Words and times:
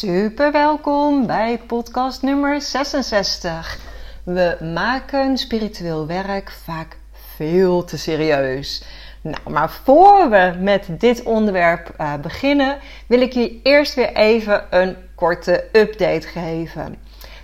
Super 0.00 0.52
welkom 0.52 1.26
bij 1.26 1.60
podcast 1.66 2.22
nummer 2.22 2.60
66. 2.60 3.78
We 4.24 4.56
maken 4.74 5.38
spiritueel 5.38 6.06
werk 6.06 6.50
vaak 6.50 6.96
veel 7.36 7.84
te 7.84 7.98
serieus. 7.98 8.84
Nou, 9.20 9.50
maar 9.50 9.70
voor 9.70 10.30
we 10.30 10.56
met 10.60 10.86
dit 10.88 11.22
onderwerp 11.22 11.94
uh, 12.00 12.14
beginnen, 12.14 12.78
wil 13.06 13.20
ik 13.20 13.32
je 13.32 13.60
eerst 13.62 13.94
weer 13.94 14.12
even 14.12 14.64
een 14.70 14.96
korte 15.14 15.64
update 15.72 16.26
geven. 16.26 16.96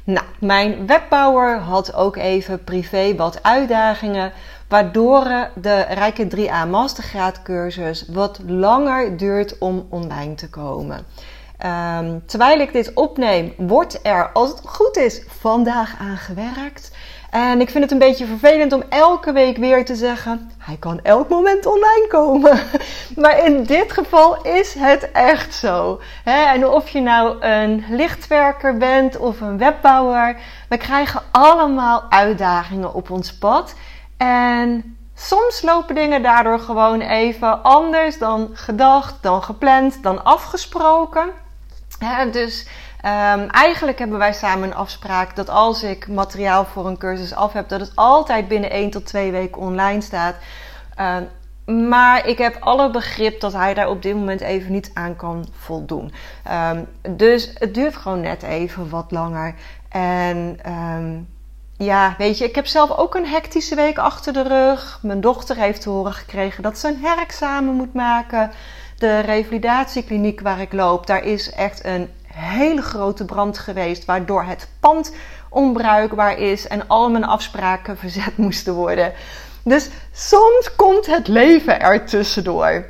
Nou, 0.04 0.26
mijn 0.40 0.86
webbouwer 0.86 1.58
had 1.58 1.94
ook 1.94 2.16
even 2.16 2.64
privé 2.64 3.14
wat 3.16 3.42
uitdagingen, 3.42 4.32
waardoor 4.68 5.50
de 5.54 5.80
Rijke 5.80 6.28
3A 6.36 6.70
Mastergraad 6.70 7.42
cursus 7.42 8.04
wat 8.08 8.40
langer 8.46 9.16
duurt 9.16 9.58
om 9.58 9.86
online 9.90 10.34
te 10.34 10.48
komen. 10.48 11.06
Um, 11.64 12.22
terwijl 12.26 12.60
ik 12.60 12.72
dit 12.72 12.92
opneem, 12.94 13.54
wordt 13.56 13.98
er, 14.02 14.30
als 14.32 14.48
het 14.48 14.60
goed 14.64 14.96
is, 14.96 15.22
vandaag 15.28 15.96
aan 15.98 16.16
gewerkt. 16.16 16.90
En 17.30 17.60
ik 17.60 17.70
vind 17.70 17.84
het 17.84 17.92
een 17.92 17.98
beetje 17.98 18.26
vervelend 18.26 18.72
om 18.72 18.82
elke 18.88 19.32
week 19.32 19.56
weer 19.56 19.84
te 19.84 19.94
zeggen: 19.94 20.50
hij 20.58 20.76
kan 20.76 21.00
elk 21.02 21.28
moment 21.28 21.66
online 21.66 22.06
komen. 22.08 22.58
Maar 23.22 23.44
in 23.44 23.62
dit 23.62 23.92
geval 23.92 24.42
is 24.42 24.74
het 24.74 25.10
echt 25.12 25.54
zo. 25.54 26.00
En 26.24 26.66
of 26.66 26.88
je 26.88 27.00
nou 27.00 27.40
een 27.40 27.84
lichtwerker 27.88 28.76
bent 28.76 29.16
of 29.16 29.40
een 29.40 29.58
webbouwer, 29.58 30.36
we 30.68 30.76
krijgen 30.76 31.22
allemaal 31.30 32.04
uitdagingen 32.08 32.94
op 32.94 33.10
ons 33.10 33.38
pad. 33.38 33.74
En 34.16 34.96
soms 35.14 35.62
lopen 35.62 35.94
dingen 35.94 36.22
daardoor 36.22 36.58
gewoon 36.58 37.00
even 37.00 37.62
anders 37.62 38.18
dan 38.18 38.50
gedacht, 38.52 39.14
dan 39.20 39.42
gepland, 39.42 40.02
dan 40.02 40.24
afgesproken. 40.24 41.44
Dus 42.32 42.66
Um, 43.06 43.48
eigenlijk 43.50 43.98
hebben 43.98 44.18
wij 44.18 44.32
samen 44.32 44.68
een 44.68 44.74
afspraak 44.74 45.36
dat 45.36 45.50
als 45.50 45.82
ik 45.82 46.08
materiaal 46.08 46.64
voor 46.64 46.86
een 46.86 46.98
cursus 46.98 47.34
af 47.34 47.52
heb, 47.52 47.68
dat 47.68 47.80
het 47.80 47.92
altijd 47.94 48.48
binnen 48.48 48.70
1 48.70 48.90
tot 48.90 49.06
2 49.06 49.30
weken 49.30 49.60
online 49.60 50.00
staat. 50.00 50.34
Um, 51.00 51.28
maar 51.90 52.26
ik 52.26 52.38
heb 52.38 52.56
alle 52.60 52.90
begrip 52.90 53.40
dat 53.40 53.52
hij 53.52 53.74
daar 53.74 53.88
op 53.88 54.02
dit 54.02 54.14
moment 54.14 54.40
even 54.40 54.72
niet 54.72 54.90
aan 54.94 55.16
kan 55.16 55.48
voldoen. 55.58 56.12
Um, 56.50 56.86
dus 57.16 57.50
het 57.54 57.74
duurt 57.74 57.96
gewoon 57.96 58.20
net 58.20 58.42
even 58.42 58.90
wat 58.90 59.10
langer. 59.10 59.54
En 59.88 60.58
ja, 61.76 62.14
weet 62.18 62.38
je, 62.38 62.44
ik 62.44 62.54
heb 62.54 62.66
zelf 62.66 62.90
ook 62.90 63.14
een 63.14 63.26
hectische 63.26 63.74
week 63.74 63.98
achter 63.98 64.32
de 64.32 64.42
rug. 64.42 64.98
Mijn 65.02 65.20
dochter 65.20 65.56
heeft 65.56 65.80
te 65.80 65.90
horen 65.90 66.12
gekregen 66.12 66.62
dat 66.62 66.78
ze 66.78 66.88
een 66.88 67.00
herexamen 67.02 67.74
moet 67.74 67.94
maken. 67.94 68.50
De 68.98 69.20
revalidatiekliniek 69.20 70.40
waar 70.40 70.60
ik 70.60 70.72
loop, 70.72 71.06
daar 71.06 71.24
is 71.24 71.50
echt 71.50 71.84
een 71.84 72.10
hele 72.26 72.82
grote 72.82 73.24
brand 73.24 73.58
geweest, 73.58 74.04
waardoor 74.04 74.44
het 74.44 74.68
pand 74.80 75.14
onbruikbaar 75.48 76.38
is 76.38 76.66
en 76.66 76.88
al 76.88 77.10
mijn 77.10 77.24
afspraken 77.24 77.96
verzet 78.06 78.36
moesten 78.36 78.74
worden. 78.74 79.12
Dus 79.64 79.88
soms 80.12 80.76
komt 80.76 81.06
het 81.06 81.28
leven 81.28 81.80
er 81.80 82.06
tussendoor. 82.06 82.86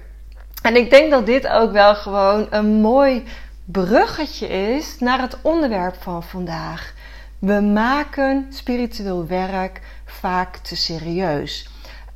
En 0.62 0.76
ik 0.76 0.90
denk 0.90 1.10
dat 1.10 1.26
dit 1.26 1.48
ook 1.48 1.72
wel 1.72 1.94
gewoon 1.94 2.46
een 2.50 2.80
mooi 2.80 3.24
bruggetje 3.64 4.46
is 4.48 4.98
naar 4.98 5.20
het 5.20 5.38
onderwerp 5.42 5.96
van 6.02 6.22
vandaag. 6.22 6.94
We 7.38 7.60
maken 7.60 8.46
spiritueel 8.50 9.26
werk 9.26 9.80
vaak 10.04 10.56
te 10.56 10.76
serieus. 10.76 11.68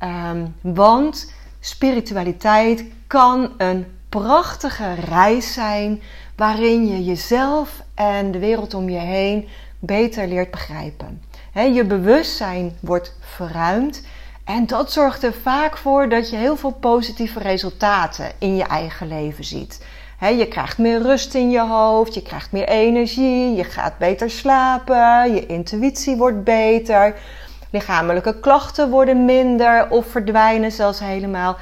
Um, 0.03 0.55
want 0.61 1.33
spiritualiteit 1.61 2.85
kan 3.07 3.51
een 3.57 3.85
prachtige 4.09 4.93
reis 4.93 5.53
zijn 5.53 6.01
waarin 6.35 6.87
je 6.87 7.03
jezelf 7.03 7.81
en 7.95 8.31
de 8.31 8.39
wereld 8.39 8.73
om 8.73 8.89
je 8.89 8.99
heen 8.99 9.47
beter 9.79 10.27
leert 10.27 10.51
begrijpen. 10.51 11.21
je 11.73 11.85
bewustzijn 11.85 12.77
wordt 12.79 13.15
verruimd 13.19 14.03
en 14.43 14.67
dat 14.67 14.91
zorgt 14.91 15.23
er 15.23 15.33
vaak 15.33 15.77
voor 15.77 16.09
dat 16.09 16.29
je 16.29 16.35
heel 16.35 16.57
veel 16.57 16.71
positieve 16.71 17.39
resultaten 17.39 18.31
in 18.37 18.55
je 18.55 18.63
eigen 18.63 19.07
leven 19.07 19.43
ziet. 19.43 19.85
je 20.19 20.47
krijgt 20.47 20.77
meer 20.77 21.01
rust 21.01 21.33
in 21.33 21.49
je 21.49 21.61
hoofd, 21.61 22.13
je 22.13 22.21
krijgt 22.21 22.51
meer 22.51 22.67
energie, 22.67 23.55
je 23.55 23.63
gaat 23.63 23.97
beter 23.97 24.29
slapen, 24.29 25.33
je 25.33 25.45
intuïtie 25.45 26.15
wordt 26.15 26.43
beter. 26.43 27.15
Lichamelijke 27.71 28.39
klachten 28.39 28.89
worden 28.89 29.25
minder 29.25 29.89
of 29.89 30.05
verdwijnen 30.07 30.71
zelfs 30.71 30.99
helemaal. 30.99 31.57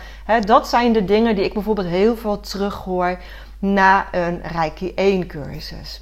dat 0.45 0.67
zijn 0.67 0.93
de 0.93 1.05
dingen 1.05 1.35
die 1.35 1.45
ik 1.45 1.53
bijvoorbeeld 1.53 1.87
heel 1.87 2.15
veel 2.15 2.39
terughoor 2.39 3.17
na 3.59 4.07
een 4.11 4.41
Reiki 4.43 4.93
1 4.93 5.27
cursus. 5.27 6.01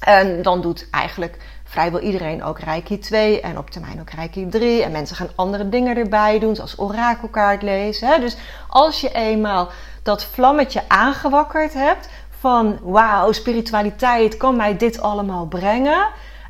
En 0.00 0.42
dan 0.42 0.60
doet 0.60 0.88
eigenlijk 0.90 1.38
vrijwel 1.64 2.00
iedereen 2.00 2.44
ook 2.44 2.58
Reiki 2.58 2.98
2 2.98 3.40
en 3.40 3.58
op 3.58 3.70
termijn 3.70 4.00
ook 4.00 4.10
Reiki 4.10 4.48
3. 4.48 4.82
En 4.82 4.92
mensen 4.92 5.16
gaan 5.16 5.30
andere 5.34 5.68
dingen 5.68 5.96
erbij 5.96 6.38
doen, 6.38 6.54
zoals 6.54 6.78
orakelkaart 6.78 7.62
lezen. 7.62 8.20
Dus 8.20 8.36
als 8.68 9.00
je 9.00 9.12
eenmaal 9.12 9.68
dat 10.02 10.24
vlammetje 10.24 10.82
aangewakkerd 10.88 11.74
hebt 11.74 12.08
van 12.38 12.78
wauw, 12.82 13.32
spiritualiteit 13.32 14.36
kan 14.36 14.56
mij 14.56 14.76
dit 14.76 15.00
allemaal 15.00 15.46
brengen. 15.46 16.06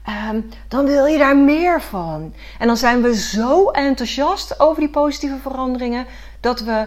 Ehm, 0.06 0.40
dan 0.68 0.84
wil 0.84 1.06
je 1.06 1.18
daar 1.18 1.36
meer 1.36 1.82
van. 1.82 2.34
En 2.58 2.66
dan 2.66 2.76
zijn 2.76 3.02
we 3.02 3.14
zo 3.14 3.70
enthousiast 3.70 4.60
over 4.60 4.80
die 4.80 4.90
positieve 4.90 5.38
veranderingen 5.38 6.06
dat 6.40 6.60
we 6.60 6.86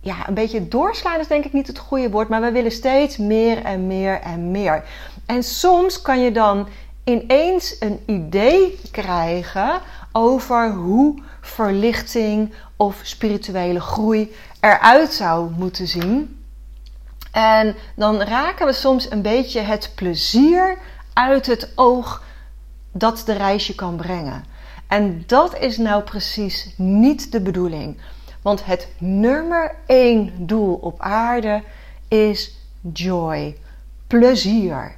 ja, 0.00 0.28
een 0.28 0.34
beetje 0.34 0.68
doorslaan 0.68 1.20
is 1.20 1.26
denk 1.26 1.44
ik 1.44 1.52
niet 1.52 1.66
het 1.66 1.78
goede 1.78 2.10
woord, 2.10 2.28
maar 2.28 2.40
we 2.40 2.52
willen 2.52 2.72
steeds 2.72 3.16
meer 3.16 3.64
en 3.64 3.86
meer 3.86 4.20
en 4.20 4.50
meer. 4.50 4.84
En 5.26 5.42
soms 5.42 6.02
kan 6.02 6.20
je 6.20 6.32
dan 6.32 6.68
ineens 7.04 7.76
een 7.80 8.00
idee 8.06 8.78
krijgen 8.90 9.80
over 10.12 10.72
hoe 10.72 11.22
verlichting 11.40 12.54
of 12.76 13.00
spirituele 13.02 13.80
groei 13.80 14.34
eruit 14.60 15.12
zou 15.12 15.50
moeten 15.50 15.86
zien. 15.86 16.44
En 17.32 17.74
dan 17.96 18.22
raken 18.22 18.66
we 18.66 18.72
soms 18.72 19.10
een 19.10 19.22
beetje 19.22 19.60
het 19.60 19.92
plezier 19.94 20.78
uit 21.12 21.46
het 21.46 21.72
oog 21.74 22.22
dat 22.92 23.22
de 23.26 23.32
reisje 23.32 23.74
kan 23.74 23.96
brengen. 23.96 24.44
En 24.86 25.22
dat 25.26 25.58
is 25.58 25.76
nou 25.76 26.02
precies 26.02 26.74
niet 26.76 27.32
de 27.32 27.40
bedoeling. 27.40 28.00
Want 28.42 28.64
het 28.64 28.88
nummer 28.98 29.74
één 29.86 30.46
doel 30.46 30.74
op 30.74 31.00
aarde 31.00 31.62
is 32.08 32.56
joy, 32.92 33.56
plezier. 34.06 34.94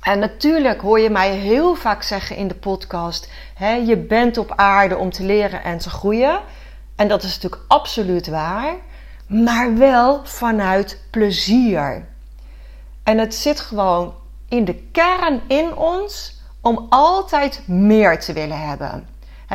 En 0.00 0.18
natuurlijk 0.18 0.80
hoor 0.80 1.00
je 1.00 1.10
mij 1.10 1.36
heel 1.36 1.74
vaak 1.74 2.02
zeggen 2.02 2.36
in 2.36 2.48
de 2.48 2.54
podcast: 2.54 3.30
hè, 3.54 3.72
je 3.72 3.96
bent 3.96 4.38
op 4.38 4.52
aarde 4.56 4.96
om 4.96 5.10
te 5.10 5.24
leren 5.24 5.62
en 5.62 5.78
te 5.78 5.90
groeien. 5.90 6.40
En 6.96 7.08
dat 7.08 7.22
is 7.22 7.34
natuurlijk 7.34 7.62
absoluut 7.68 8.26
waar, 8.26 8.74
maar 9.26 9.76
wel 9.76 10.20
vanuit 10.24 11.00
plezier. 11.10 12.06
En 13.02 13.18
het 13.18 13.34
zit 13.34 13.60
gewoon 13.60 14.14
in 14.52 14.64
de 14.64 14.74
kern 14.74 15.40
in 15.46 15.76
ons 15.76 16.40
om 16.60 16.86
altijd 16.88 17.62
meer 17.66 18.20
te 18.20 18.32
willen 18.32 18.60
hebben. 18.60 19.08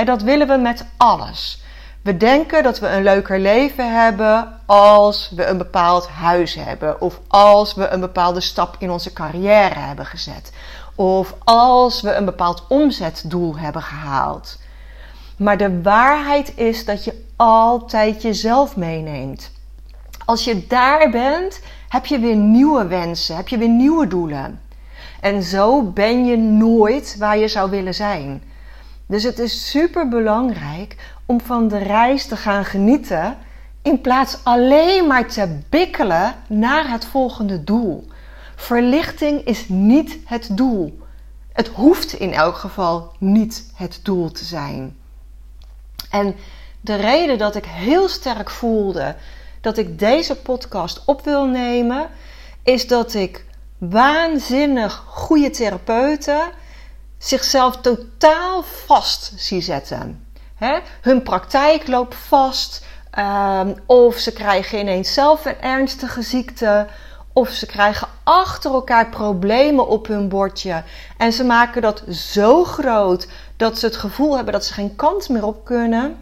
Dat 0.05 0.21
willen 0.21 0.47
we 0.47 0.57
met 0.57 0.85
alles. 0.97 1.63
We 2.01 2.17
denken 2.17 2.63
dat 2.63 2.79
we 2.79 2.87
een 2.87 3.03
leuker 3.03 3.39
leven 3.39 4.01
hebben 4.01 4.59
als 4.65 5.31
we 5.35 5.45
een 5.45 5.57
bepaald 5.57 6.07
huis 6.07 6.55
hebben. 6.55 7.01
Of 7.01 7.19
als 7.27 7.73
we 7.73 7.87
een 7.87 7.99
bepaalde 7.99 8.41
stap 8.41 8.75
in 8.79 8.91
onze 8.91 9.13
carrière 9.13 9.79
hebben 9.79 10.05
gezet. 10.05 10.51
Of 10.95 11.33
als 11.43 12.01
we 12.01 12.13
een 12.13 12.25
bepaald 12.25 12.63
omzetdoel 12.69 13.57
hebben 13.57 13.81
gehaald. 13.81 14.59
Maar 15.37 15.57
de 15.57 15.81
waarheid 15.81 16.57
is 16.57 16.85
dat 16.85 17.03
je 17.03 17.25
altijd 17.35 18.21
jezelf 18.21 18.75
meeneemt. 18.75 19.51
Als 20.25 20.43
je 20.43 20.67
daar 20.67 21.09
bent, 21.09 21.59
heb 21.89 22.05
je 22.05 22.19
weer 22.19 22.35
nieuwe 22.35 22.87
wensen, 22.87 23.35
heb 23.35 23.47
je 23.47 23.57
weer 23.57 23.69
nieuwe 23.69 24.07
doelen. 24.07 24.65
En 25.21 25.43
zo 25.43 25.83
ben 25.83 26.25
je 26.25 26.37
nooit 26.37 27.15
waar 27.19 27.37
je 27.37 27.47
zou 27.47 27.69
willen 27.69 27.93
zijn. 27.93 28.43
Dus 29.05 29.23
het 29.23 29.39
is 29.39 29.69
super 29.69 30.07
belangrijk 30.07 30.95
om 31.25 31.41
van 31.41 31.67
de 31.67 31.77
reis 31.77 32.25
te 32.25 32.35
gaan 32.35 32.65
genieten 32.65 33.37
In 33.81 34.01
plaats 34.01 34.37
alleen 34.43 35.07
maar 35.07 35.27
te 35.27 35.59
bikkelen 35.69 36.35
naar 36.47 36.89
het 36.89 37.05
volgende 37.05 37.63
doel. 37.63 38.07
Verlichting 38.55 39.45
is 39.45 39.69
niet 39.69 40.19
het 40.25 40.49
doel. 40.51 40.99
Het 41.53 41.67
hoeft 41.67 42.13
in 42.13 42.33
elk 42.33 42.55
geval 42.55 43.11
niet 43.19 43.71
het 43.75 43.99
doel 44.03 44.31
te 44.31 44.45
zijn. 44.45 44.95
En 46.09 46.35
de 46.81 46.95
reden 46.95 47.37
dat 47.37 47.55
ik 47.55 47.65
heel 47.65 48.07
sterk 48.07 48.49
voelde 48.49 49.15
dat 49.61 49.77
ik 49.77 49.99
deze 49.99 50.35
podcast 50.35 51.01
op 51.05 51.23
wil 51.23 51.45
nemen, 51.45 52.09
is 52.63 52.87
dat 52.87 53.13
ik 53.13 53.45
waanzinnig 53.77 55.03
goede 55.07 55.49
therapeuten 55.49 56.41
zichzelf 57.17 57.77
totaal 57.77 58.63
vast 58.63 59.33
zie 59.35 59.61
zetten. 59.61 60.27
hun 61.01 61.23
praktijk 61.23 61.87
loopt 61.87 62.15
vast, 62.15 62.85
um, 63.19 63.75
of 63.85 64.17
ze 64.17 64.33
krijgen 64.33 64.79
ineens 64.79 65.13
zelf 65.13 65.45
een 65.45 65.61
ernstige 65.61 66.21
ziekte, 66.21 66.87
of 67.33 67.49
ze 67.49 67.65
krijgen 67.65 68.07
achter 68.23 68.71
elkaar 68.71 69.09
problemen 69.09 69.87
op 69.87 70.07
hun 70.07 70.29
bordje. 70.29 70.83
En 71.17 71.33
ze 71.33 71.43
maken 71.43 71.81
dat 71.81 72.03
zo 72.09 72.63
groot 72.63 73.27
dat 73.57 73.79
ze 73.79 73.85
het 73.85 73.95
gevoel 73.95 74.35
hebben 74.35 74.53
dat 74.53 74.65
ze 74.65 74.73
geen 74.73 74.95
kant 74.95 75.29
meer 75.29 75.45
op 75.45 75.65
kunnen. 75.65 76.17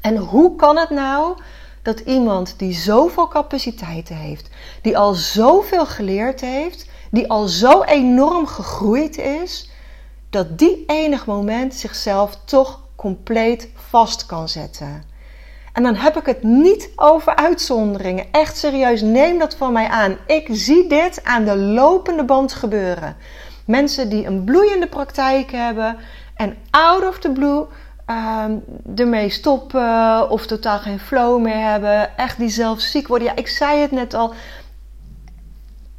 En 0.00 0.16
hoe 0.16 0.56
kan 0.56 0.76
het 0.76 0.90
nou 0.90 1.36
dat 1.82 2.00
iemand 2.00 2.54
die 2.56 2.72
zoveel 2.72 3.28
capaciteiten 3.28 4.16
heeft, 4.16 4.48
die 4.82 4.98
al 4.98 5.14
zoveel 5.14 5.86
geleerd 5.86 6.40
heeft, 6.40 6.86
die 7.10 7.30
al 7.30 7.46
zo 7.46 7.82
enorm 7.82 8.46
gegroeid 8.46 9.18
is, 9.18 9.70
dat 10.30 10.58
die 10.58 10.84
enig 10.86 11.26
moment 11.26 11.74
zichzelf 11.74 12.38
toch 12.44 12.80
compleet 12.96 13.68
vast 13.74 14.26
kan 14.26 14.48
zetten? 14.48 15.10
En 15.72 15.82
dan 15.82 15.94
heb 15.94 16.16
ik 16.16 16.26
het 16.26 16.42
niet 16.42 16.90
over 16.96 17.36
uitzonderingen. 17.36 18.26
Echt 18.30 18.56
serieus, 18.56 19.00
neem 19.00 19.38
dat 19.38 19.54
van 19.54 19.72
mij 19.72 19.88
aan. 19.88 20.16
Ik 20.26 20.48
zie 20.50 20.88
dit 20.88 21.24
aan 21.24 21.44
de 21.44 21.56
lopende 21.56 22.24
band 22.24 22.52
gebeuren. 22.52 23.16
Mensen 23.66 24.08
die 24.08 24.26
een 24.26 24.44
bloeiende 24.44 24.88
praktijk 24.88 25.50
hebben 25.50 25.96
en 26.34 26.56
out 26.70 27.08
of 27.08 27.18
the 27.18 27.30
blue 27.30 27.66
uh, 28.06 28.44
ermee 28.96 29.30
stoppen 29.30 30.30
of 30.30 30.46
totaal 30.46 30.78
geen 30.78 31.00
flow 31.00 31.42
meer 31.42 31.70
hebben. 31.70 32.16
Echt 32.16 32.38
die 32.38 32.48
zelf 32.48 32.80
ziek 32.80 33.08
worden. 33.08 33.28
Ja, 33.28 33.36
ik 33.36 33.48
zei 33.48 33.80
het 33.80 33.90
net 33.90 34.14
al. 34.14 34.34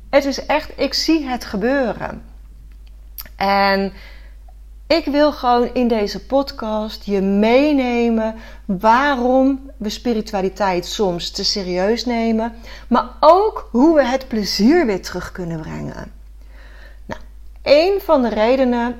Het 0.09 0.25
is 0.25 0.45
echt, 0.45 0.71
ik 0.75 0.93
zie 0.93 1.25
het 1.25 1.45
gebeuren. 1.45 2.23
En 3.35 3.93
ik 4.87 5.05
wil 5.05 5.31
gewoon 5.31 5.73
in 5.73 5.87
deze 5.87 6.25
podcast 6.25 7.03
je 7.03 7.21
meenemen 7.21 8.35
waarom 8.65 9.71
we 9.77 9.89
spiritualiteit 9.89 10.85
soms 10.85 11.31
te 11.31 11.43
serieus 11.43 12.05
nemen, 12.05 12.53
maar 12.87 13.05
ook 13.19 13.67
hoe 13.71 13.95
we 13.95 14.05
het 14.05 14.27
plezier 14.27 14.85
weer 14.85 15.01
terug 15.01 15.31
kunnen 15.31 15.61
brengen. 15.61 16.11
Nou, 17.05 17.21
een 17.63 17.99
van 18.01 18.21
de 18.21 18.29
redenen 18.29 18.99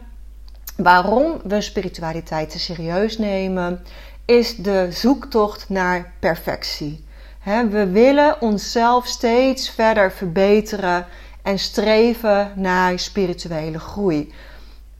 waarom 0.76 1.42
we 1.44 1.62
spiritualiteit 1.62 2.50
te 2.50 2.60
serieus 2.60 3.18
nemen, 3.18 3.84
is 4.26 4.56
de 4.56 4.88
zoektocht 4.92 5.70
naar 5.70 6.14
perfectie. 6.20 7.06
we 7.44 7.90
willen 7.92 8.42
onszelf 8.42 9.08
steeds 9.08 9.70
verder 9.70 10.12
verbeteren 10.12 11.06
en 11.42 11.60
streven 11.60 12.52
naar 12.56 13.00
spirituele 13.00 13.80
groei. 13.80 14.34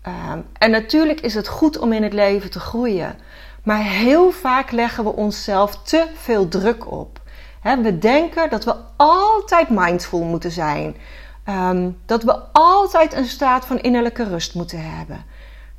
Ehm, 0.02 0.40
en 0.58 0.72
natuurlijk 0.72 1.22
is 1.22 1.34
het 1.34 1.48
goed 1.48 1.78
om 1.78 1.94
in 1.94 2.04
het 2.04 2.14
leven 2.14 2.50
te 2.50 2.60
groeien. 2.60 3.16
Maar 3.64 3.84
heel 3.84 4.32
vaak 4.32 4.72
leggen 4.72 5.04
we 5.04 5.10
onszelf 5.10 5.84
te 5.84 6.06
veel 6.14 6.48
druk 6.48 6.92
op. 6.92 7.22
we 7.62 7.98
denken 7.98 8.50
dat 8.50 8.64
we 8.64 8.76
altijd 8.96 9.70
mindful 9.70 10.24
moeten 10.24 10.52
zijn. 10.52 10.96
Ehm, 11.44 11.90
dat 12.06 12.24
we 12.24 12.36
altijd 12.52 13.14
een 13.14 13.26
staat 13.26 13.66
van 13.66 13.80
innerlijke 13.80 14.24
rust 14.24 14.54
moeten 14.56 14.96
hebben. 14.96 15.26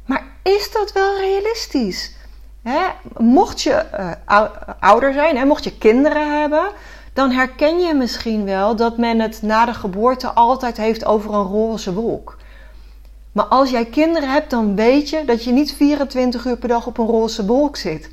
Maar 0.06 0.24
is 0.42 0.70
dat 0.72 0.92
wel 0.92 1.16
realistisch? 1.16 2.12
mocht 3.16 3.62
je 3.62 3.84
uh, 4.28 4.42
ouder 4.80 5.12
zijn, 5.12 5.46
mocht 5.46 5.64
je 5.64 5.78
kinderen 5.78 6.40
hebben, 6.40 6.70
dan 7.12 7.30
herken 7.30 7.78
je 7.78 7.94
misschien 7.94 8.44
wel 8.44 8.76
dat 8.76 8.98
men 8.98 9.20
het 9.20 9.42
na 9.42 9.64
de 9.64 9.74
geboorte 9.74 10.32
altijd 10.32 10.76
heeft 10.76 11.04
over 11.04 11.34
een 11.34 11.46
roze 11.46 11.94
wolk. 11.94 12.36
Maar 13.32 13.44
als 13.44 13.70
jij 13.70 13.84
kinderen 13.84 14.30
hebt, 14.32 14.50
dan 14.50 14.74
weet 14.74 15.10
je 15.10 15.24
dat 15.24 15.44
je 15.44 15.52
niet 15.52 15.72
24 15.72 16.44
uur 16.44 16.56
per 16.56 16.68
dag 16.68 16.86
op 16.86 16.98
een 16.98 17.06
roze 17.06 17.46
wolk 17.46 17.76
zit. 17.76 18.10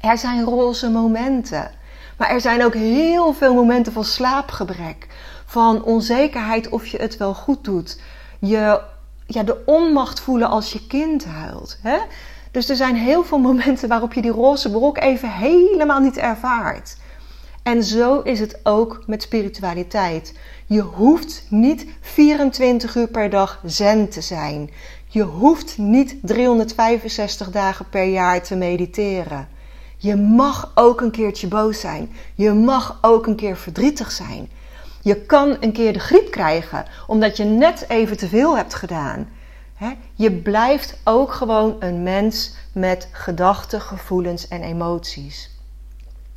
Er 0.00 0.18
zijn 0.18 0.44
roze 0.44 0.90
momenten. 0.90 1.70
Maar 2.16 2.28
er 2.28 2.40
zijn 2.40 2.64
ook 2.64 2.74
heel 2.74 3.32
veel 3.32 3.54
momenten 3.54 3.92
van 3.92 4.04
slaapgebrek. 4.04 5.06
Van 5.46 5.82
onzekerheid 5.82 6.68
of 6.68 6.86
je 6.86 6.98
het 6.98 7.16
wel 7.16 7.34
goed 7.34 7.64
doet. 7.64 8.00
Je, 8.38 8.80
ja, 9.26 9.42
de 9.42 9.62
onmacht 9.66 10.20
voelen 10.20 10.48
als 10.48 10.72
je 10.72 10.86
kind 10.86 11.24
huilt. 11.24 11.78
Hè? 11.82 11.98
Dus 12.50 12.68
er 12.68 12.76
zijn 12.76 12.96
heel 12.96 13.24
veel 13.24 13.38
momenten 13.38 13.88
waarop 13.88 14.12
je 14.12 14.22
die 14.22 14.30
roze 14.30 14.70
wolk 14.70 14.98
even 14.98 15.30
helemaal 15.30 16.00
niet 16.00 16.16
ervaart. 16.16 16.96
En 17.62 17.84
zo 17.84 18.20
is 18.20 18.40
het 18.40 18.58
ook 18.62 19.02
met 19.06 19.22
spiritualiteit. 19.22 20.34
Je 20.66 20.80
hoeft 20.80 21.46
niet 21.48 21.86
24 22.00 22.94
uur 22.94 23.08
per 23.08 23.30
dag 23.30 23.60
zen 23.64 24.08
te 24.08 24.20
zijn. 24.20 24.70
Je 25.06 25.22
hoeft 25.22 25.78
niet 25.78 26.16
365 26.22 27.50
dagen 27.50 27.88
per 27.88 28.04
jaar 28.04 28.42
te 28.42 28.56
mediteren. 28.56 29.48
Je 29.96 30.16
mag 30.16 30.72
ook 30.74 31.00
een 31.00 31.10
keertje 31.10 31.48
boos 31.48 31.80
zijn. 31.80 32.10
Je 32.34 32.52
mag 32.52 32.98
ook 33.00 33.26
een 33.26 33.36
keer 33.36 33.56
verdrietig 33.56 34.12
zijn. 34.12 34.48
Je 35.06 35.16
kan 35.26 35.56
een 35.60 35.72
keer 35.72 35.92
de 35.92 35.98
griep 35.98 36.30
krijgen 36.30 36.84
omdat 37.06 37.36
je 37.36 37.44
net 37.44 37.84
even 37.88 38.16
te 38.16 38.28
veel 38.28 38.56
hebt 38.56 38.74
gedaan. 38.74 39.28
Je 40.14 40.32
blijft 40.32 40.98
ook 41.04 41.32
gewoon 41.32 41.76
een 41.78 42.02
mens 42.02 42.54
met 42.72 43.08
gedachten, 43.12 43.80
gevoelens 43.80 44.48
en 44.48 44.62
emoties. 44.62 45.50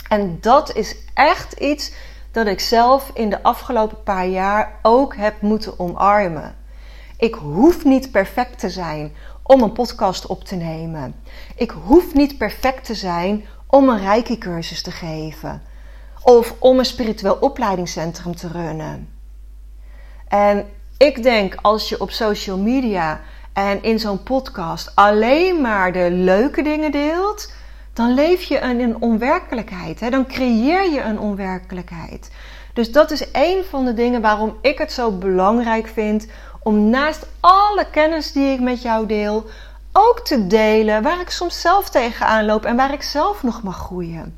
En 0.10 0.38
dat 0.42 0.75
is 0.75 0.95
echt 1.13 1.54
iets 1.54 1.92
dat 2.31 2.48
ik 2.48 2.60
zelf 2.60 3.12
in 3.13 3.30
de 3.30 3.44
afgelopen 3.44 4.04
paar 4.04 4.27
jaar 4.27 4.80
ook 4.81 5.16
heb 5.16 5.42
moeten 5.42 5.80
omarmen. 5.80 6.56
Ik 7.18 7.33
hoef 7.33 7.83
niet 7.86 8.12
perfect 8.12 8.60
te 8.60 8.69
zijn 8.69 9.16
om 9.44 9.62
een 9.62 9.74
podcast 9.74 10.25
op 10.25 10.44
te 10.44 10.56
nemen. 10.56 11.16
Ik 11.56 11.71
hoef 11.71 12.13
niet 12.13 12.38
perfect 12.38 12.86
te 12.86 12.95
zijn 12.95 13.45
om 13.68 13.89
een 13.89 14.00
reiki-cursus 14.00 14.81
te 14.81 14.92
geven. 14.92 15.69
Of 16.21 16.56
om 16.59 16.80
een 16.80 16.85
spiritueel 16.85 17.38
opleidingscentrum 17.40 18.35
te 18.35 18.47
runnen. 18.47 19.09
En 20.28 20.69
ik 20.97 21.23
denk 21.23 21.56
als 21.61 21.90
je 21.90 22.02
op 22.02 22.11
social 22.11 22.57
media 22.57 23.21
en 23.54 23.83
in 23.83 23.99
zo'n 23.99 24.23
podcast 24.23 24.92
alleen 24.95 25.61
maar 25.61 25.92
de 25.92 26.11
leuke 26.11 26.64
dingen 26.64 26.92
deelt, 26.92 27.52
dan 27.94 28.14
leef 28.14 28.44
je 28.44 28.57
in 28.57 28.80
een 28.80 29.02
onwerkelijkheid. 29.02 29.99
Hè? 29.99 30.09
Dan 30.09 30.28
creëer 30.28 30.92
je 30.92 31.02
een 31.02 31.19
onwerkelijkheid. 31.19 32.31
Dus 32.73 32.92
dat 32.92 33.11
is 33.11 33.28
een 33.31 33.64
van 33.69 33.85
de 33.85 33.94
dingen 33.94 34.21
waarom 34.21 34.57
ik 34.61 34.78
het 34.78 34.92
zo 34.92 35.11
belangrijk 35.11 35.88
vind 35.88 36.28
om 36.64 36.90
naast 36.90 37.26
alle 37.40 37.85
kennis 37.92 38.31
die 38.31 38.54
ik 38.54 38.59
met 38.59 38.81
jou 38.81 39.06
deel, 39.06 39.45
ook 39.92 40.19
te 40.19 40.47
delen 40.47 41.04
waar 41.04 41.21
ik 41.21 41.30
soms 41.30 41.61
zelf 41.61 41.90
tegenaan 41.90 42.45
loop 42.45 42.66
en 42.66 42.76
waar 42.76 42.94
ik 42.94 43.02
zelf 43.02 43.44
nog 43.44 43.64
mag 43.64 43.78
groeien. 43.78 44.38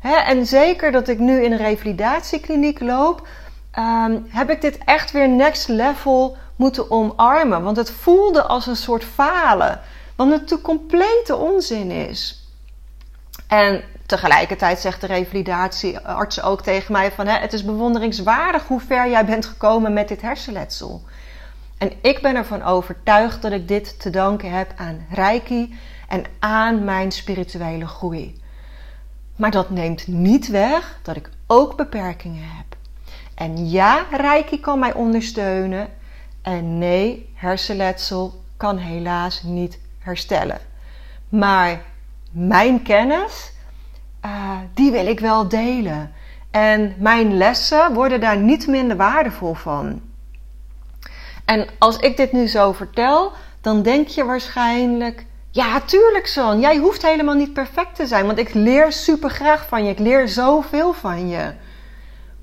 En 0.00 0.46
zeker 0.46 0.92
dat 0.92 1.08
ik 1.08 1.18
nu 1.18 1.44
in 1.44 1.52
een 1.52 1.58
revalidatiekliniek 1.58 2.80
loop, 2.80 3.28
ehm, 3.70 4.18
heb 4.28 4.50
ik 4.50 4.60
dit 4.60 4.78
echt 4.84 5.10
weer 5.10 5.28
next 5.28 5.68
level 5.68 6.36
moeten 6.56 6.90
omarmen. 6.90 7.62
Want 7.62 7.76
het 7.76 7.90
voelde 7.90 8.42
als 8.42 8.66
een 8.66 8.76
soort 8.76 9.04
falen. 9.04 9.80
Want 10.16 10.32
het 10.32 10.48
de 10.48 10.60
complete 10.60 11.36
onzin 11.36 11.90
is. 11.90 12.48
En 13.48 13.82
tegelijkertijd 14.06 14.78
zegt 14.78 15.00
de 15.00 15.06
revalidatiearts 15.06 16.42
ook 16.42 16.62
tegen 16.62 16.92
mij 16.92 17.12
van... 17.12 17.26
Het 17.26 17.52
is 17.52 17.64
bewonderingswaardig 17.64 18.66
hoe 18.66 18.80
ver 18.80 19.10
jij 19.10 19.24
bent 19.24 19.46
gekomen 19.46 19.92
met 19.92 20.08
dit 20.08 20.22
hersenletsel. 20.22 21.02
En 21.78 21.92
ik 22.02 22.22
ben 22.22 22.36
ervan 22.36 22.62
overtuigd 22.62 23.42
dat 23.42 23.52
ik 23.52 23.68
dit 23.68 24.00
te 24.00 24.10
danken 24.10 24.50
heb 24.50 24.72
aan 24.76 25.06
Reiki 25.10 25.78
en 26.08 26.24
aan 26.38 26.84
mijn 26.84 27.12
spirituele 27.12 27.86
groei. 27.86 28.44
Maar 29.36 29.50
dat 29.50 29.70
neemt 29.70 30.06
niet 30.06 30.48
weg 30.48 30.98
dat 31.02 31.16
ik 31.16 31.30
ook 31.46 31.76
beperkingen 31.76 32.44
heb. 32.44 32.76
En 33.34 33.70
ja, 33.70 34.06
Reiki 34.10 34.60
kan 34.60 34.78
mij 34.78 34.92
ondersteunen. 34.92 35.88
En 36.42 36.78
nee, 36.78 37.32
hersenletsel 37.34 38.40
kan 38.56 38.76
helaas 38.76 39.42
niet 39.42 39.78
herstellen. 39.98 40.58
Maar 41.28 41.82
mijn 42.30 42.82
kennis, 42.82 43.52
uh, 44.24 44.58
die 44.74 44.90
wil 44.90 45.06
ik 45.06 45.20
wel 45.20 45.48
delen. 45.48 46.12
En 46.50 46.94
mijn 46.98 47.36
lessen 47.36 47.94
worden 47.94 48.20
daar 48.20 48.36
niet 48.36 48.66
minder 48.66 48.96
waardevol 48.96 49.54
van. 49.54 50.00
En 51.44 51.66
als 51.78 51.98
ik 51.98 52.16
dit 52.16 52.32
nu 52.32 52.46
zo 52.46 52.72
vertel, 52.72 53.32
dan 53.60 53.82
denk 53.82 54.08
je 54.08 54.24
waarschijnlijk: 54.24 55.26
Ja, 55.56 55.80
tuurlijk, 55.80 56.26
Son. 56.26 56.60
Jij 56.60 56.76
hoeft 56.76 57.02
helemaal 57.02 57.34
niet 57.34 57.52
perfect 57.52 57.94
te 57.94 58.06
zijn, 58.06 58.26
want 58.26 58.38
ik 58.38 58.54
leer 58.54 58.92
super 58.92 59.30
graag 59.30 59.68
van 59.68 59.84
je. 59.84 59.90
Ik 59.90 59.98
leer 59.98 60.28
zoveel 60.28 60.92
van 60.92 61.28
je. 61.28 61.52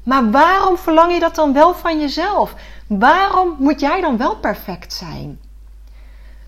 Maar 0.03 0.31
waarom 0.31 0.77
verlang 0.77 1.13
je 1.13 1.19
dat 1.19 1.35
dan 1.35 1.53
wel 1.53 1.73
van 1.73 1.99
jezelf? 1.99 2.55
Waarom 2.87 3.55
moet 3.59 3.79
jij 3.79 4.01
dan 4.01 4.17
wel 4.17 4.35
perfect 4.35 4.93
zijn? 4.93 5.39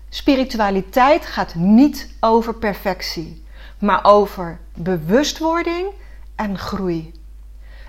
Spiritualiteit 0.08 1.26
gaat 1.26 1.54
niet 1.54 2.14
over 2.20 2.54
perfectie, 2.54 3.44
maar 3.78 4.04
over 4.04 4.58
bewustwording 4.74 5.86
en 6.36 6.58
groei. 6.58 7.12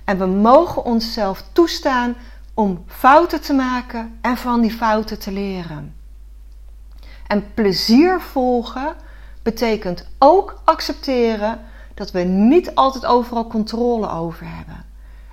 En 0.04 0.18
we 0.18 0.26
mogen 0.26 0.84
onszelf 0.84 1.44
toestaan 1.52 2.16
om 2.54 2.84
fouten 2.88 3.42
te 3.42 3.54
maken 3.54 4.18
en 4.22 4.38
van 4.38 4.62
die 4.62 4.72
fouten 4.72 5.20
te 5.20 5.32
leren. 5.32 5.96
En 7.28 7.54
plezier 7.54 8.22
volgen 8.22 8.96
betekent 9.44 10.08
ook 10.20 10.62
accepteren 10.64 11.60
dat 11.94 12.12
we 12.12 12.20
niet 12.20 12.76
altijd 12.76 13.06
overal 13.06 13.48
controle 13.48 14.10
over 14.10 14.46
hebben. 14.50 14.86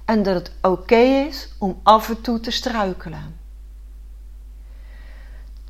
En 0.04 0.22
dat 0.22 0.34
het 0.34 0.52
oké 0.62 0.96
is 0.96 1.48
om 1.58 1.80
af 1.82 2.08
en 2.08 2.20
toe 2.20 2.40
te 2.40 2.50
struikelen. 2.50 3.36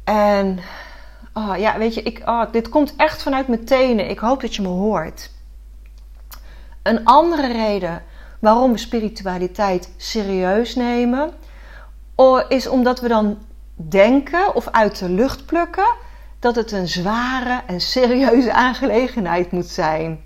En 0.05 0.59
oh, 1.33 1.57
ja, 1.57 1.79
weet 1.79 1.95
je, 1.95 2.03
ik, 2.03 2.23
oh, 2.25 2.53
dit 2.53 2.69
komt 2.69 2.97
echt 2.97 3.23
vanuit 3.23 3.49
mijn 3.49 3.65
tenen. 3.65 4.11
Ik 4.11 4.19
hoop 4.19 4.41
dat 4.41 4.55
je 4.55 4.63
me 4.63 4.69
hoort. 4.69 5.31
Een 6.83 7.05
andere 7.05 7.53
reden 7.53 8.03
waarom 8.39 8.73
we 8.73 8.79
spiritualiteit 8.79 9.93
serieus 9.97 10.75
nemen, 10.75 11.33
is 12.49 12.67
omdat 12.67 13.01
we 13.01 13.09
dan 13.09 13.39
denken 13.75 14.55
of 14.55 14.69
uit 14.69 14.99
de 14.99 15.09
lucht 15.09 15.47
plukken 15.47 15.87
dat 16.45 16.55
het 16.55 16.73
een 16.73 16.89
zware 16.89 17.63
en 17.67 17.81
serieuze 17.81 18.53
aangelegenheid 18.67 19.51
moet 19.51 19.67
zijn. 19.67 20.25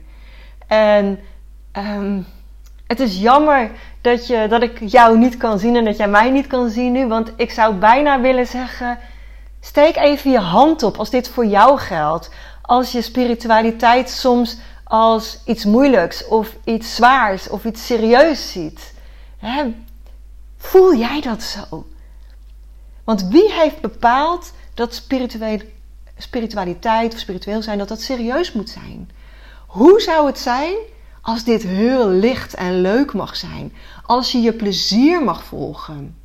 En 0.67 1.19
um, 1.73 2.27
het 2.87 3.01
is 3.01 3.21
jammer 3.21 3.71
dat, 4.01 4.27
je, 4.27 4.47
dat 4.49 4.63
ik 4.63 4.79
jou 4.81 5.19
niet 5.19 5.37
kan 5.37 5.59
zien 5.59 5.77
en 5.77 5.85
dat 5.85 5.97
jij 5.97 6.09
mij 6.09 6.31
niet 6.31 6.47
kan 6.47 6.71
zien 6.71 6.93
nu. 6.93 7.07
Want 7.07 7.33
ik 7.37 7.51
zou 7.51 7.75
bijna 7.75 8.21
willen 8.21 8.47
zeggen: 8.47 8.99
steek 9.61 9.97
even 9.97 10.31
je 10.31 10.39
hand 10.39 10.83
op 10.83 10.97
als 10.97 11.11
dit 11.11 11.29
voor 11.29 11.47
jou 11.47 11.79
geldt. 11.79 12.31
Als 12.63 12.93
je 12.93 13.03
spiritualiteit 13.03 14.11
soms 14.11 14.59
als 14.85 15.41
iets 15.45 15.65
moeilijks 15.65 16.27
of 16.27 16.57
iets 16.65 16.95
zwaars 16.95 17.49
of 17.49 17.65
iets 17.65 17.87
serieus 17.87 18.53
ziet. 18.53 18.95
Hè? 19.39 19.75
Voel 20.57 20.95
jij 20.95 21.21
dat 21.21 21.43
zo? 21.43 21.87
Want 23.05 23.29
wie 23.29 23.53
heeft 23.53 23.81
bepaald 23.81 24.53
dat 24.75 24.95
spiritualiteit 26.19 27.13
of 27.15 27.19
spiritueel 27.19 27.63
zijn, 27.63 27.79
dat 27.79 27.89
dat 27.89 28.01
serieus 28.01 28.53
moet 28.53 28.71
zijn? 28.71 29.11
Hoe 29.67 30.01
zou 30.01 30.27
het 30.27 30.39
zijn 30.39 30.77
als 31.29 31.45
dit 31.45 31.63
heel 31.63 32.09
licht 32.09 32.55
en 32.55 32.81
leuk 32.81 33.13
mag 33.13 33.37
zijn, 33.37 33.73
als 34.07 34.33
je 34.33 34.41
je 34.41 34.53
plezier 34.53 35.25
mag 35.25 35.45
volgen. 35.45 36.17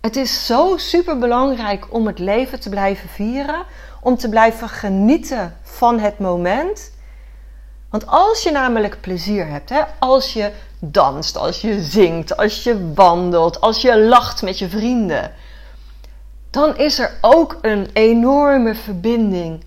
Het 0.00 0.16
is 0.16 0.46
zo 0.46 0.76
super 0.76 1.18
belangrijk 1.18 1.86
om 1.90 2.06
het 2.06 2.18
leven 2.18 2.60
te 2.60 2.68
blijven 2.68 3.08
vieren, 3.08 3.62
om 4.00 4.16
te 4.16 4.28
blijven 4.28 4.68
genieten 4.68 5.56
van 5.62 5.98
het 5.98 6.18
moment. 6.18 6.92
Want 7.90 8.06
als 8.06 8.42
je 8.42 8.50
namelijk 8.50 9.00
plezier 9.00 9.48
hebt, 9.48 9.68
hè, 9.68 9.80
als 9.98 10.32
je 10.32 10.52
danst, 10.78 11.36
als 11.36 11.60
je 11.60 11.82
zingt, 11.82 12.36
als 12.36 12.62
je 12.62 12.92
wandelt, 12.94 13.60
als 13.60 13.82
je 13.82 14.00
lacht 14.00 14.42
met 14.42 14.58
je 14.58 14.68
vrienden, 14.68 15.32
dan 16.50 16.76
is 16.76 16.98
er 16.98 17.18
ook 17.20 17.58
een 17.62 17.90
enorme 17.92 18.74
verbinding 18.74 19.64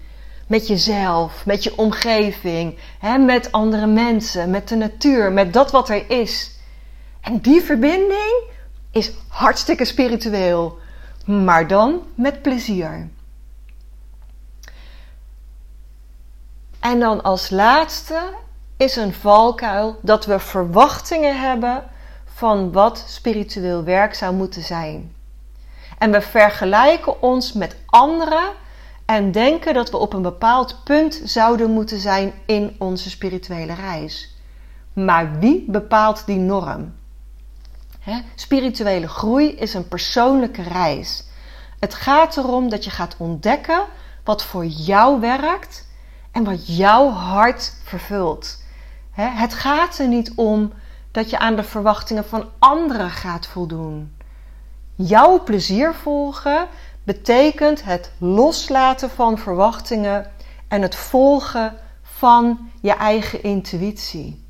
met 0.48 0.68
jezelf, 0.68 1.46
met 1.46 1.64
je 1.64 1.78
omgeving, 1.78 2.78
hè, 3.00 3.18
met 3.18 3.52
andere 3.52 3.88
mensen, 3.88 4.50
met 4.50 4.68
de 4.68 4.76
natuur, 4.76 5.32
met 5.32 5.54
dat 5.54 5.72
wat 5.72 5.90
er 5.90 6.10
is. 6.10 6.52
En 7.22 7.40
die 7.40 7.62
verbinding 7.62 8.44
is 8.92 9.12
hartstikke 9.28 9.86
spiritueel, 9.86 10.78
maar 11.26 11.68
dan 11.68 12.02
met 12.16 12.42
plezier. 12.42 13.10
En 16.80 17.00
dan 17.00 17.24
als 17.24 17.50
laatste 17.50 18.22
is 18.78 18.96
een 18.96 19.14
valkuil 19.14 20.00
dat 20.02 20.26
we 20.26 20.40
verwachtingen 20.40 21.42
hebben 21.42 21.84
van 22.26 22.72
wat 22.72 23.04
spiritueel 23.08 23.84
werk 23.84 24.14
zou 24.14 24.36
moeten 24.36 24.62
zijn. 24.62 25.13
En 25.98 26.12
we 26.12 26.22
vergelijken 26.22 27.22
ons 27.22 27.54
met 27.54 27.76
anderen 27.86 28.52
en 29.06 29.32
denken 29.32 29.74
dat 29.74 29.90
we 29.90 29.98
op 29.98 30.14
een 30.14 30.22
bepaald 30.22 30.84
punt 30.84 31.22
zouden 31.24 31.72
moeten 31.72 32.00
zijn 32.00 32.34
in 32.46 32.76
onze 32.80 33.10
spirituele 33.10 33.74
reis. 33.74 34.36
Maar 34.94 35.40
wie 35.40 35.66
bepaalt 35.68 36.26
die 36.26 36.38
norm? 36.38 36.94
spirituele 38.36 39.08
groei 39.08 39.48
is 39.48 39.74
een 39.74 39.88
persoonlijke 39.88 40.62
reis. 40.62 41.24
Het 41.80 41.94
gaat 41.94 42.38
erom 42.38 42.70
dat 42.70 42.84
je 42.84 42.90
gaat 42.90 43.16
ontdekken 43.18 43.84
wat 44.24 44.44
voor 44.44 44.66
jou 44.66 45.20
werkt 45.20 45.88
en 46.32 46.44
wat 46.44 46.78
jouw 46.78 47.10
hart 47.10 47.74
vervult. 47.84 48.64
het 49.12 49.54
gaat 49.54 49.98
er 49.98 50.08
niet 50.08 50.32
om 50.36 50.74
dat 51.12 51.30
je 51.30 51.40
aan 51.40 51.56
de 51.56 51.64
verwachtingen 51.64 52.26
van 52.26 52.50
anderen 52.60 53.10
gaat 53.10 53.48
voldoen. 53.48 54.16
Jouw 54.96 55.44
plezier 55.44 55.94
volgen 55.94 56.68
betekent 57.04 57.84
het 57.84 58.12
loslaten 58.18 59.10
van 59.10 59.38
verwachtingen 59.38 60.32
en 60.68 60.82
het 60.82 60.96
volgen 60.96 61.76
van 62.02 62.72
je 62.82 62.94
eigen 62.94 63.44
intuïtie. 63.44 64.44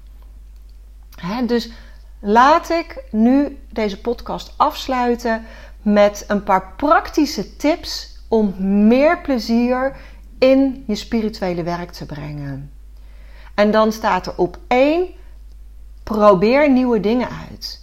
dus 1.46 1.72
laat 2.20 2.70
ik 2.70 3.04
nu 3.12 3.60
deze 3.70 4.02
podcast 4.02 4.54
afsluiten 4.58 5.46
met 5.82 6.24
een 6.28 6.44
paar 6.44 6.74
praktische 6.78 7.56
tips 7.56 8.20
om 8.28 8.56
meer 8.88 9.22
plezier 9.22 9.96
in 10.40 10.84
je 10.88 10.96
spirituele 10.96 11.64
werk 11.64 11.92
te 11.92 12.06
brengen. 12.06 12.72
En 13.56 13.72
dan 13.72 13.92
staat 13.92 14.28
er 14.28 14.34
op 14.38 14.58
één: 14.68 15.08
probeer 16.04 16.70
nieuwe 16.70 17.00
dingen 17.00 17.30
uit. 17.50 17.83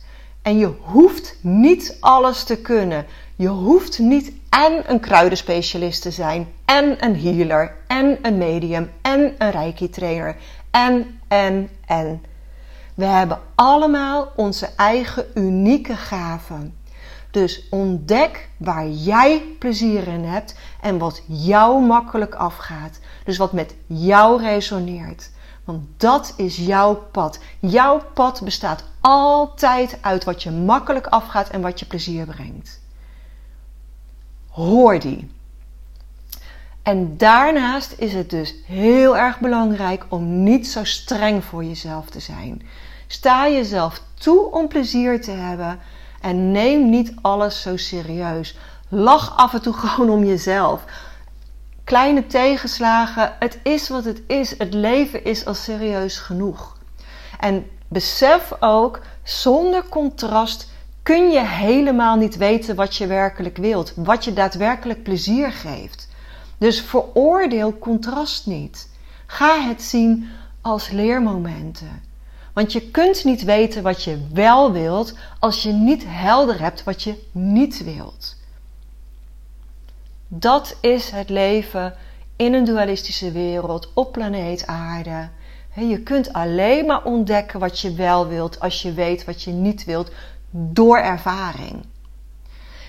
En 0.51 0.59
je 0.59 0.73
hoeft 0.81 1.37
niet 1.41 1.97
alles 2.01 2.45
te 2.45 2.57
kunnen. 2.57 3.07
Je 3.37 3.49
hoeft 3.49 3.99
niet 3.99 4.33
en 4.49 4.83
een 4.87 5.01
kruidenspecialist 5.01 6.03
te 6.03 6.11
zijn, 6.11 6.49
en 6.65 7.05
een 7.05 7.21
healer, 7.21 7.77
en 7.87 8.19
een 8.23 8.39
medium, 8.39 8.91
en 9.03 9.35
een 9.39 9.51
reiki-trainer, 9.51 10.37
en, 10.71 11.21
en, 11.29 11.69
en. 11.87 12.23
We 12.95 13.05
hebben 13.05 13.41
allemaal 13.55 14.33
onze 14.37 14.69
eigen 14.77 15.27
unieke 15.35 15.97
gaven. 15.97 16.75
Dus 17.31 17.69
ontdek 17.69 18.49
waar 18.57 18.89
jij 18.89 19.43
plezier 19.59 20.09
in 20.09 20.25
hebt 20.25 20.55
en 20.81 20.99
wat 20.99 21.23
jou 21.27 21.83
makkelijk 21.85 22.35
afgaat. 22.35 22.99
Dus 23.25 23.37
wat 23.37 23.53
met 23.53 23.75
jou 23.87 24.43
resoneert. 24.43 25.31
Want 25.71 25.89
dat 25.97 26.35
is 26.37 26.57
jouw 26.57 26.95
pad. 26.95 27.39
Jouw 27.59 28.03
pad 28.15 28.41
bestaat 28.45 28.85
altijd 29.01 29.99
uit 30.01 30.25
wat 30.25 30.43
je 30.43 30.51
makkelijk 30.51 31.07
afgaat 31.07 31.49
en 31.49 31.61
wat 31.61 31.81
je 31.81 31.87
plezier 31.87 32.27
brengt 32.27 32.81
hoor 34.51 34.99
die. 34.99 35.31
En 36.83 37.17
daarnaast 37.17 37.95
is 37.99 38.13
het 38.13 38.31
dus 38.31 38.55
heel 38.67 39.17
erg 39.17 39.39
belangrijk 39.39 40.05
om 40.09 40.43
niet 40.43 40.69
zo 40.69 40.85
streng 40.85 41.45
voor 41.45 41.65
jezelf 41.65 42.11
te 42.11 42.21
zijn. 42.21 42.63
Sta 43.07 43.49
jezelf 43.49 44.03
toe 44.15 44.51
om 44.51 44.69
plezier 44.69 45.23
te 45.23 45.31
hebben 45.31 45.79
en 46.21 46.53
neem 46.53 46.91
niet 46.91 47.15
alles 47.21 47.63
zo 47.63 47.77
serieus. 47.77 48.59
Lach 48.89 49.37
af 49.37 49.55
en 49.55 49.63
toe 49.63 49.73
gewoon 49.83 50.11
om 50.11 50.25
jezelf. 50.25 50.85
Kleine 51.91 52.27
tegenslagen, 52.27 53.33
het 53.39 53.59
is 53.63 53.89
wat 53.89 54.05
het 54.05 54.23
is. 54.27 54.59
Het 54.59 54.75
leven 54.75 55.25
is 55.25 55.45
al 55.45 55.55
serieus 55.55 56.19
genoeg. 56.19 56.77
En 57.39 57.71
besef 57.89 58.53
ook, 58.61 59.01
zonder 59.23 59.89
contrast 59.89 60.69
kun 61.03 61.31
je 61.31 61.41
helemaal 61.41 62.17
niet 62.17 62.37
weten 62.37 62.75
wat 62.75 62.97
je 62.97 63.07
werkelijk 63.07 63.57
wilt, 63.57 63.93
wat 63.97 64.25
je 64.25 64.33
daadwerkelijk 64.33 65.03
plezier 65.03 65.53
geeft. 65.53 66.09
Dus 66.59 66.81
veroordeel 66.81 67.79
contrast 67.79 68.47
niet. 68.47 68.89
Ga 69.27 69.61
het 69.61 69.83
zien 69.83 70.29
als 70.61 70.91
leermomenten. 70.91 72.03
Want 72.53 72.73
je 72.73 72.91
kunt 72.91 73.25
niet 73.25 73.45
weten 73.45 73.83
wat 73.83 74.03
je 74.03 74.27
wel 74.33 74.73
wilt 74.73 75.15
als 75.39 75.63
je 75.63 75.73
niet 75.73 76.05
helder 76.07 76.61
hebt 76.61 76.85
wat 76.85 77.03
je 77.03 77.15
niet 77.33 77.85
wilt. 77.85 78.39
Dat 80.33 80.77
is 80.81 81.11
het 81.11 81.29
leven 81.29 81.95
in 82.37 82.55
een 82.55 82.65
dualistische 82.65 83.33
wereld 83.33 83.91
op 83.95 84.13
planeet 84.13 84.67
Aarde. 84.67 85.29
Je 85.75 86.03
kunt 86.03 86.33
alleen 86.33 86.87
maar 86.87 87.05
ontdekken 87.05 87.61
wat 87.61 87.81
je 87.81 87.95
wel 87.95 88.29
wilt 88.29 88.61
als 88.61 88.83
je 88.83 88.93
weet 88.93 89.25
wat 89.25 89.43
je 89.43 89.51
niet 89.51 89.85
wilt, 89.85 90.11
door 90.51 90.99
ervaring. 90.99 91.85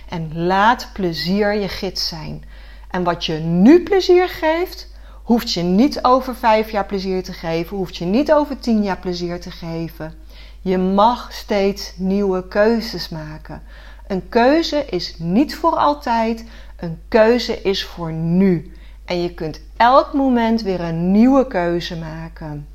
En 0.09 0.31
laat 0.45 0.89
plezier 0.93 1.53
je 1.53 1.67
gids 1.67 2.07
zijn. 2.07 2.43
En 2.89 3.03
wat 3.03 3.25
je 3.25 3.33
nu 3.33 3.83
plezier 3.83 4.29
geeft, 4.29 4.87
hoeft 5.23 5.51
je 5.51 5.61
niet 5.61 6.03
over 6.03 6.35
vijf 6.35 6.71
jaar 6.71 6.85
plezier 6.85 7.23
te 7.23 7.33
geven, 7.33 7.77
hoeft 7.77 7.97
je 7.97 8.05
niet 8.05 8.31
over 8.31 8.59
tien 8.59 8.83
jaar 8.83 8.99
plezier 8.99 9.39
te 9.39 9.51
geven. 9.51 10.13
Je 10.61 10.77
mag 10.77 11.33
steeds 11.33 11.93
nieuwe 11.97 12.47
keuzes 12.47 13.09
maken. 13.09 13.61
Een 14.11 14.29
keuze 14.29 14.85
is 14.85 15.15
niet 15.17 15.55
voor 15.55 15.75
altijd, 15.75 16.45
een 16.77 17.01
keuze 17.07 17.61
is 17.61 17.85
voor 17.85 18.11
nu. 18.11 18.73
En 19.05 19.21
je 19.21 19.33
kunt 19.33 19.61
elk 19.77 20.13
moment 20.13 20.61
weer 20.61 20.81
een 20.81 21.11
nieuwe 21.11 21.47
keuze 21.47 21.97
maken. 21.97 22.67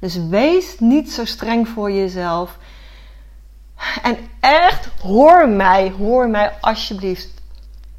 Dus 0.00 0.16
wees 0.16 0.78
niet 0.78 1.12
zo 1.12 1.24
streng 1.24 1.68
voor 1.68 1.90
jezelf. 1.90 2.58
En 4.02 4.16
echt, 4.40 4.88
hoor 5.02 5.48
mij, 5.48 5.90
hoor 5.90 6.28
mij 6.28 6.52
alsjeblieft. 6.60 7.28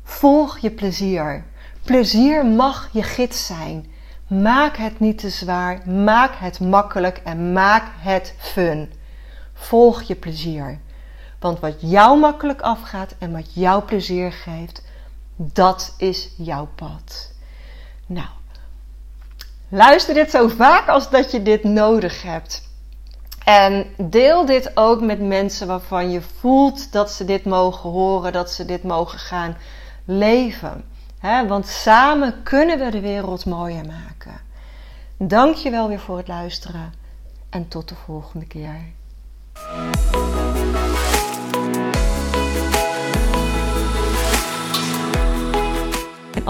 Volg 0.03 0.57
je 0.57 0.71
plezier. 0.71 1.43
Plezier 1.83 2.45
mag 2.45 2.89
je 2.91 3.03
gids 3.03 3.45
zijn. 3.45 3.85
Maak 4.27 4.77
het 4.77 5.00
niet 5.00 5.17
te 5.17 5.29
zwaar, 5.29 5.89
maak 5.89 6.35
het 6.35 6.59
makkelijk 6.59 7.21
en 7.23 7.53
maak 7.53 7.83
het 7.97 8.35
fun. 8.38 8.93
Volg 9.53 10.01
je 10.01 10.15
plezier. 10.15 10.79
Want 11.43 11.59
wat 11.59 11.75
jou 11.79 12.19
makkelijk 12.19 12.62
afgaat 12.62 13.15
en 13.19 13.31
wat 13.31 13.53
jou 13.53 13.83
plezier 13.83 14.31
geeft, 14.31 14.83
dat 15.35 15.93
is 15.97 16.29
jouw 16.38 16.69
pad. 16.75 17.31
Nou, 18.05 18.27
luister 19.69 20.13
dit 20.13 20.29
zo 20.31 20.47
vaak 20.47 20.88
als 20.88 21.09
dat 21.09 21.31
je 21.31 21.41
dit 21.41 21.63
nodig 21.63 22.21
hebt. 22.21 22.69
En 23.45 23.85
deel 23.97 24.45
dit 24.45 24.77
ook 24.77 25.01
met 25.01 25.19
mensen 25.21 25.67
waarvan 25.67 26.12
je 26.12 26.21
voelt 26.21 26.91
dat 26.91 27.12
ze 27.12 27.25
dit 27.25 27.45
mogen 27.45 27.89
horen, 27.89 28.33
dat 28.33 28.51
ze 28.51 28.65
dit 28.65 28.83
mogen 28.83 29.19
gaan 29.19 29.57
leven. 30.05 30.83
want 31.47 31.67
samen 31.67 32.43
kunnen 32.43 32.79
we 32.79 32.91
de 32.91 33.01
wereld 33.01 33.45
mooier 33.45 33.85
maken. 33.85 34.41
Dank 35.17 35.55
je 35.55 35.69
wel 35.69 35.88
weer 35.88 36.00
voor 36.00 36.17
het 36.17 36.27
luisteren 36.27 36.93
en 37.50 37.67
tot 37.67 37.89
de 37.89 37.95
volgende 37.95 38.45
keer. 38.45 38.93